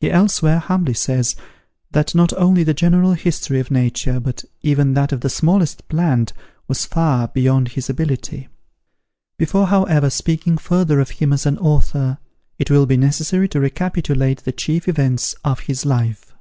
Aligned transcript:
He 0.00 0.10
elsewhere 0.10 0.58
humbly 0.58 0.94
says, 0.94 1.36
that 1.92 2.12
not 2.12 2.32
only 2.32 2.64
the 2.64 2.74
general 2.74 3.12
history 3.12 3.60
of 3.60 3.70
Nature, 3.70 4.18
but 4.18 4.44
even 4.62 4.94
that 4.94 5.12
of 5.12 5.20
the 5.20 5.30
smallest 5.30 5.86
plant, 5.88 6.32
was 6.66 6.84
far 6.86 7.28
beyond 7.28 7.68
his 7.68 7.88
ability. 7.88 8.48
Before, 9.38 9.68
however, 9.68 10.10
speaking 10.10 10.58
further 10.58 10.98
of 10.98 11.10
him 11.22 11.32
as 11.32 11.46
an 11.46 11.58
author, 11.58 12.18
it 12.58 12.68
will 12.68 12.86
be 12.86 12.96
necessary 12.96 13.48
to 13.50 13.60
recapitulate 13.60 14.38
the 14.42 14.50
chief 14.50 14.88
events 14.88 15.36
of 15.44 15.60
his 15.60 15.86
life. 15.86 16.34